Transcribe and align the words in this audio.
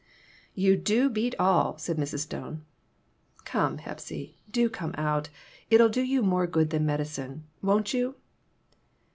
"You 0.55 0.77
do 0.77 1.11
beat 1.11 1.35
all!" 1.37 1.77
said 1.77 1.97
Mrs. 1.97 2.21
Stone." 2.21 2.65
Come, 3.45 3.77
Hepsy, 3.77 4.35
do 4.49 4.67
come 4.67 4.95
out; 4.97 5.29
it'll 5.69 5.89
do 5.89 6.01
you 6.01 6.23
more 6.23 6.47
good 6.47 6.71
than 6.71 6.87
medicine. 6.87 7.43
Won't 7.61 7.93
you?" 7.93 8.15